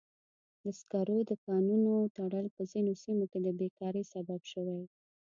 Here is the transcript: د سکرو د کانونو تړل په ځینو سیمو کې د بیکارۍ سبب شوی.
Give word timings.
د 0.63 0.65
سکرو 0.79 1.17
د 1.29 1.31
کانونو 1.45 1.93
تړل 2.15 2.45
په 2.55 2.61
ځینو 2.71 2.91
سیمو 3.03 3.25
کې 3.31 3.39
د 3.41 3.47
بیکارۍ 3.59 4.03
سبب 4.13 4.41
شوی. 4.51 4.81